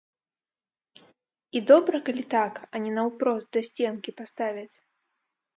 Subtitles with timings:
[1.59, 4.71] І добра калі так, а не наўпрост да сценкі паставяць.